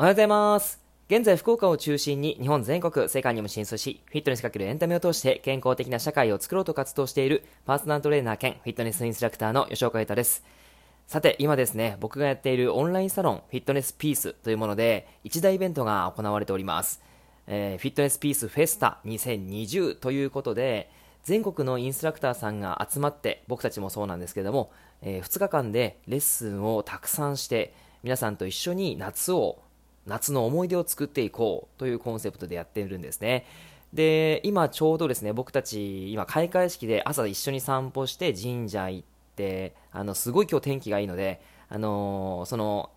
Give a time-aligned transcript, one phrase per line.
[0.00, 0.80] おはようございます。
[1.10, 10.42] 現在、福岡を中心に日本全国、世界にも進出し、フィットネスかけるエンタメを通して健康的な社会を作ろうと活動しているパーソナルトレーナー兼フィットネスインストラクターの吉岡優太です。
[11.06, 17.02] さて、今ですね、僕がやっているオンラインサロン、フィットネスピースというもので、一大イベントが行われております。
[17.46, 20.88] えーフィットネスピースフェスタ2020ということで、
[21.24, 24.72] 全国のインストラクターさんが集まって、僕たちもそうなんですけども、
[25.02, 29.58] え2日間でレッスンをたくさんして、皆さんと一緒に夏を、
[30.10, 33.46] 夏の思い出を作っていこうというコンセプトでやってるんですね。
[33.92, 42.90] で、今ちょうどですね、僕たち、今開会式で朝一緒に散歩して神社行って、あの、すごい今日天気がいいので、あのーその、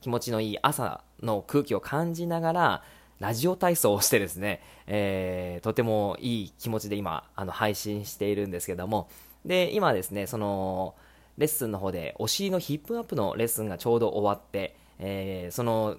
[0.00, 2.82] 気持ちのいい朝の空気を感じながら、
[3.18, 9.08] ラジオ体操をしてですね、えーとてもいい気持ちで今、あの、配信しているんですけども、
[9.44, 10.94] で、今ですね、その、
[11.36, 15.96] レッスンの方で、お尻のヒップアップのレッスンがちょうど終わって、えーその、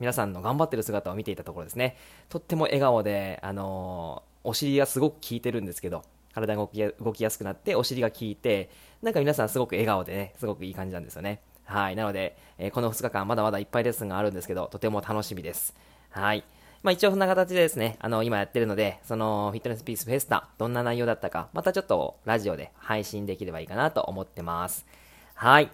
[0.00, 1.96] 皆さんの頑張ってる姿を見ていたところですね、
[2.28, 6.68] とっても笑顔で、あのーお尻がすごく効いてるんですけど、体が
[7.00, 8.70] 動きやすくなって、お尻が効いて、
[9.02, 11.40] なんか皆さんすごく笑顔でね、すごくいい感じなんですよね。
[11.64, 11.96] はい。
[11.96, 15.74] なので、えーこの2日間まだまだいっぱいレッスンがあるんですけど、とても楽しみです。
[16.10, 16.44] はい。
[16.84, 24.86] まあ一応そんな形でですね、あの、今やってるので、その、フィットネスピースフェスタ、どんな内容だったか、またちょっとラジオで配信できればいいかなと思ってます。
[25.34, 25.68] はい。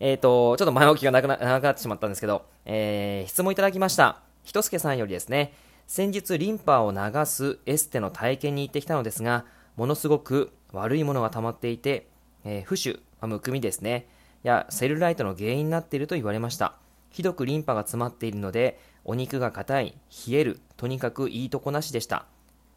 [0.00, 4.20] えっ、と、ちょっと前置きがなくな長くなってしまったんですけど、えー質問いただきました。
[4.42, 5.52] ひとすけさんよりですね、
[5.86, 9.44] 先日リンパを流すエステの体験に行ってきたのですが、
[9.76, 12.08] ものすごく悪いものが溜まっていて、
[12.44, 14.08] えー浮腫、まむくみですね、
[14.42, 16.74] やセルライトの原因になっていると言われました。
[17.10, 19.94] ひどくリンパが詰まっているので、お肉が硬い、
[20.28, 22.26] 冷える、とにかくいいとこなしでした。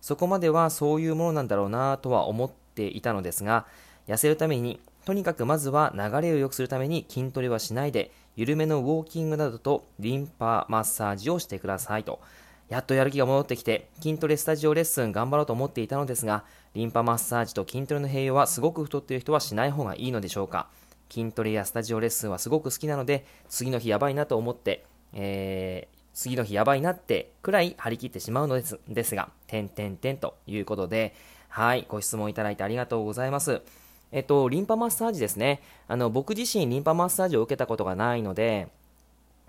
[0.01, 3.65] そこまではそういうものなんだろうなとは思っていたのですが、
[4.07, 12.21] 痩せるために、とにかくまずは流れを良くするために筋トレはしないで、緩めのウォーキングなどとリンパマッサージをしてくださいと。
[12.69, 20.69] やっとやる気が戻ってきて、筋トレスタジオレッスン頑張ろうと思っていたのですが、リンパマッサージと筋トレの併用はすごく太っている人はしない方がいいのでしょうか。
[21.11, 31.13] 筋トレやスタジオレッスンはすごく好きなので、次の日やばいなと思って、えー次の日やばいなってくらい張り切ってしまうのですですが、点点点ということで、
[31.49, 33.61] はい、ご質問いただいてありがとうございます。
[34.11, 35.61] えっと、リンパマッサージですね。
[35.87, 38.67] あの、僕自身リンパマッサージを受けたことがないので、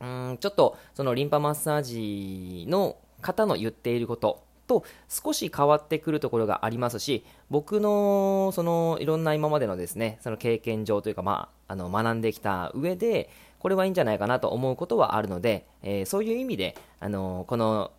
[0.01, 13.29] うんちょっとそのリンパマッサージの方の言っていることと少し変わってくるところがありますし僕のそのいろんな今までのですねその経験上というか、まあ、あの学んできた上で
[13.59, 17.91] これはいいんじゃないかなと思うことはあるので、えーそういう意味であのこの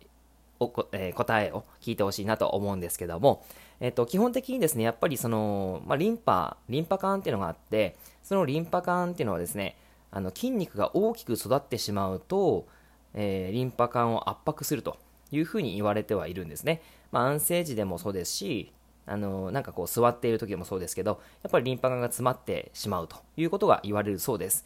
[0.92, 3.44] えー答えを聞いてほしいなと思うんですけども、
[3.80, 9.76] えっと基本的にですねやっぱりその、まあ、リンパリンパ管っていうのがあってそのリンパ管っていうのはですね
[10.10, 12.66] あの筋肉が大きく育ってしまうと、
[13.14, 14.98] えーリンパ管を圧迫すると
[15.30, 18.72] いうふうに言われてはいるんですね、まあ、安静時でもそうですし
[19.06, 24.64] あのなんかこう座っている時もそうですけどやっぱりリンパ管が詰まってしまうということが言われるそうです。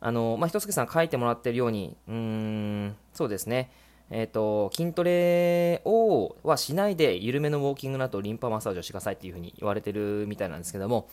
[0.00, 3.70] あの、まあ、ひとすけさん書いてもらっているようにうーんそうですね。
[4.10, 11.08] えー、と筋トレをはしないで緩めのウォーキングなどリンパマッサージをしてくださいっていうふうに言われてるみたいなんですけども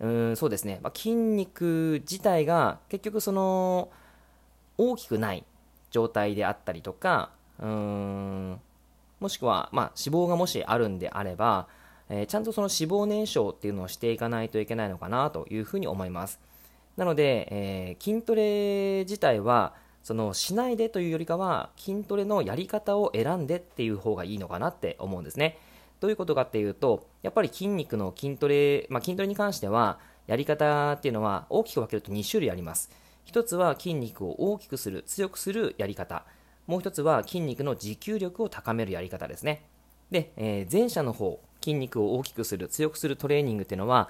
[0.00, 3.90] うんそうですね、まあ、筋肉自体が結局その
[4.78, 5.44] 大きくない
[5.90, 8.60] 状態であったりとかうーん
[9.20, 11.68] もしくは、まあ、脂肪がもしあるんであれば、
[12.08, 16.40] えーちゃんとその脂肪燃焼っていうのをしていかないといけないのかなというふうに思います。
[16.96, 25.58] なので、えー筋トレ自体はそのしないでというよりかは筋トレのやり方を選んでっていう方がいいのかなって思うんですね。
[26.00, 32.90] どういうことかっていうとやっぱり筋肉の筋トレ、まあ、筋トレに関してはやり方っていうのは大きく分けると2種類あります。
[33.24, 36.24] 一つは筋肉を大きくする強くするやり方。
[36.66, 39.66] もう一つは筋肉の持久力を高めるやり方ですね。
[40.10, 44.08] で、えー前者の方筋肉を大きくする強くするトレーニングっていうのは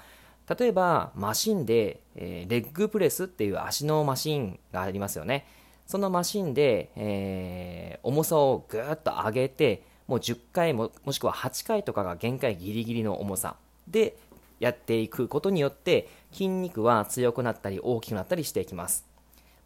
[0.59, 5.47] 例えばマシンで、えーレッグプレスっていう足のマシンがありますよね。
[5.91, 13.57] そのマシンで、えー重さをぐーっと上げてもう10回ももしくは8回とかが限界ギリギリの重さ
[13.89, 14.17] で
[14.59, 19.05] やっていくことによって筋肉は強くなったり大きくなったりしていきます、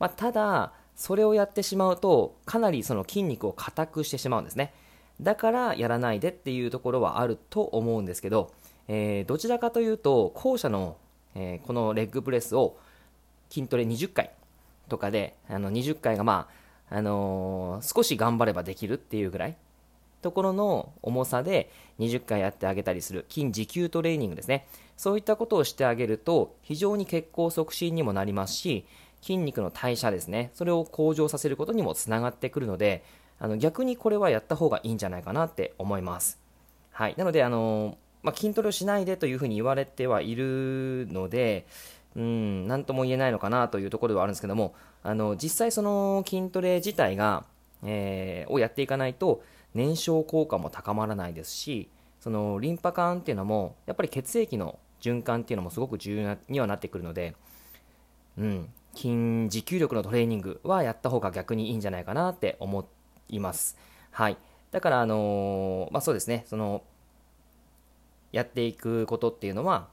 [0.01, 4.73] まあ、ただそれをやってしまうとかなりその筋肉を硬くしてしまうんですね。
[5.21, 8.53] だからやらないでっていうところはあると思うんですけど、
[8.89, 10.97] えーどちらかというと後者の、
[11.35, 12.77] えーこのレッグプレスを
[13.51, 14.31] 筋トレ20回
[14.89, 16.49] とかであの20回がま
[16.91, 19.57] あ、あのー少し頑張ればできるっていうぐらい
[20.23, 24.67] ところの重さで20回やってあげたりする筋持久トレーニングですね
[24.97, 28.87] そういったことをしてあげると非常に血行促進にもなりますし
[29.25, 33.03] 筋肉の代謝ですね、それを向上させることにもつながってくるので、
[33.39, 36.39] あの逆にこれはやった方がいいんじゃないかなって思います。
[36.91, 37.15] はい。
[37.17, 41.67] なので、あのまあ、筋トレをしないでというふうに言われてはいるので、
[42.17, 47.45] うん、なとも言えないのかなというところではあるんですけども、あの、実際その筋トレ自体が、
[47.83, 49.43] えー、をやっていかないと、
[49.75, 51.89] 燃焼効果も高まらないですし、
[52.21, 57.35] そのリンパ管っていうのも、やっぱり血液の循環っていうのもすごく重要にはなってくるので、
[58.39, 62.89] うん、筋持久力のトレーニングはやった方が逆にいいんじゃないかなって思
[63.29, 63.77] います。
[64.11, 64.37] はい。
[64.71, 66.83] だから、あのー、まあ、そうですね、その、
[68.33, 69.89] やっていくことっていうのは、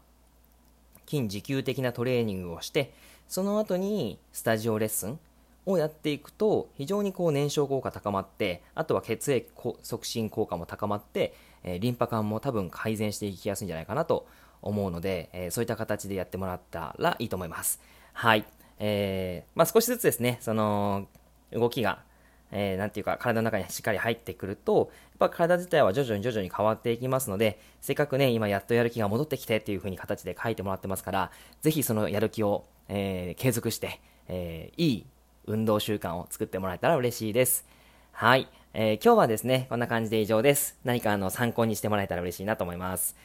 [1.05, 2.93] 筋持久的なトレーニングをして、
[3.27, 5.19] その後にスタジオレッスン
[5.65, 9.47] をやっていくと、非常にこう燃焼効果高まって、あとは血液
[9.83, 11.33] 促進効果も高まって、
[11.63, 14.27] えー、リンパ管も多分改善していきやすいんじゃないかなと
[14.61, 17.81] 思うので、えー、そういった形でやってもらったらいいと思います。
[18.13, 18.45] はい。
[18.79, 21.07] えー、まあ、少しずつですね、その、
[21.51, 22.03] 動きが、
[22.51, 31.31] えー、なんていうか、体の中にしっかり入ってくると、やっぱ体自体は徐々に徐々に変わっていきますので、せっかくね、今やっとやる気が戻ってきてっていう風に形で書いてもらってますから、
[31.61, 35.05] ぜひそのやる気を、えー、継続して、えー、いい
[35.45, 37.65] 運動習慣を作ってもらえたら嬉しいです。
[38.11, 38.47] はい。
[38.73, 40.77] えー、今日はですね、こんな感じで以上です。
[40.83, 43.15] 何かあの参考にしてもらえたら嬉しいなと思います。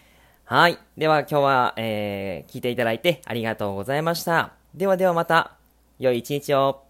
[0.44, 0.78] はい。
[0.96, 4.52] では今日は、えー、聞いていただいてありがとうございました。
[4.75, 5.56] ではではまた、
[5.99, 6.86] 良い一日を。